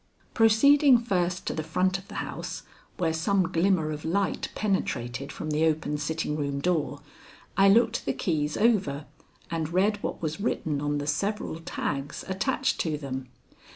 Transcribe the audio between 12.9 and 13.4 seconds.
them.